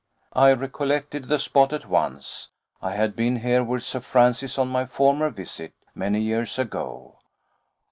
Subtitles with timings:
[0.33, 2.49] I recollected the spot at once.
[2.81, 7.19] I had been here with Sir Francis on my former visit, many years ago.